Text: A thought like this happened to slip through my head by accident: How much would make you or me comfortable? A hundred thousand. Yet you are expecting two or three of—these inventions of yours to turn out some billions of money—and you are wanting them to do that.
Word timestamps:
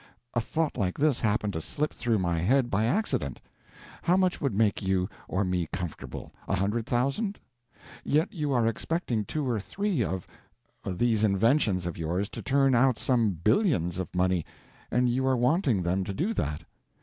A 0.33 0.41
thought 0.41 0.77
like 0.79 0.97
this 0.97 1.19
happened 1.21 1.53
to 1.53 1.61
slip 1.61 1.93
through 1.93 2.17
my 2.17 2.39
head 2.39 2.71
by 2.71 2.85
accident: 2.85 3.39
How 4.01 4.17
much 4.17 4.41
would 4.41 4.55
make 4.55 4.81
you 4.81 5.07
or 5.27 5.43
me 5.43 5.67
comfortable? 5.71 6.31
A 6.47 6.55
hundred 6.55 6.87
thousand. 6.87 7.37
Yet 8.03 8.33
you 8.33 8.51
are 8.51 8.65
expecting 8.65 9.25
two 9.25 9.47
or 9.47 9.59
three 9.59 10.03
of—these 10.03 11.23
inventions 11.23 11.85
of 11.85 11.99
yours 11.99 12.29
to 12.29 12.41
turn 12.41 12.73
out 12.73 12.97
some 12.97 13.33
billions 13.43 13.99
of 13.99 14.15
money—and 14.15 15.07
you 15.07 15.27
are 15.27 15.37
wanting 15.37 15.83
them 15.83 16.03
to 16.05 16.15
do 16.15 16.33
that. 16.33 16.63